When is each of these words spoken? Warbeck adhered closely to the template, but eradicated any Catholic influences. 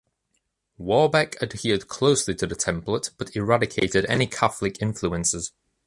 Warbeck 0.79 1.37
adhered 1.43 1.87
closely 1.87 2.33
to 2.33 2.47
the 2.47 2.55
template, 2.55 3.11
but 3.19 3.35
eradicated 3.35 4.03
any 4.09 4.25
Catholic 4.25 4.81
influences. 4.81 5.51